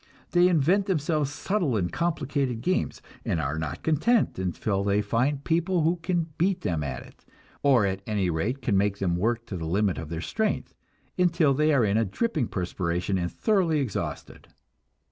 They 0.31 0.47
invent 0.47 0.87
themselves 0.87 1.31
subtle 1.31 1.77
and 1.77 1.93
complicated 1.93 2.61
games, 2.61 3.03
and 3.23 3.39
are 3.39 3.59
not 3.59 3.83
content 3.83 4.39
until 4.39 4.83
they 4.83 4.99
find 5.03 5.43
people 5.43 5.83
who 5.83 5.97
can 5.97 6.25
beat 6.39 6.61
them 6.61 6.81
at 6.83 7.03
it, 7.03 7.23
or 7.61 7.85
at 7.85 8.01
any 8.07 8.27
rate 8.31 8.63
can 8.63 8.75
make 8.75 8.97
them 8.97 9.15
work 9.15 9.45
to 9.45 9.57
the 9.57 9.67
limit 9.67 9.99
of 9.99 10.09
their 10.09 10.19
strength, 10.21 10.73
until 11.19 11.53
they 11.53 11.71
are 11.71 11.85
in 11.85 11.97
a 11.97 12.03
dripping 12.05 12.47
perspiration 12.47 13.19
and 13.19 13.31
thoroughly 13.31 13.79
exhausted! 13.79 14.47